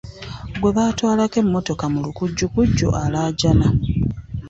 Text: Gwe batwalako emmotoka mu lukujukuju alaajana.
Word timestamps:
Gwe 0.59 0.71
batwalako 0.77 1.37
emmotoka 1.43 1.85
mu 1.93 1.99
lukujukuju 2.05 2.87
alaajana. 3.03 3.67